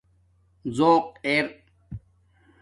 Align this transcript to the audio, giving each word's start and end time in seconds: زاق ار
زاق 0.77 1.05
ار 1.23 1.47